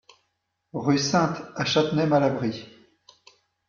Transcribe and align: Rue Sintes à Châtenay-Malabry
Rue 0.73 0.97
Sintes 0.97 1.43
à 1.55 1.63
Châtenay-Malabry 1.63 2.65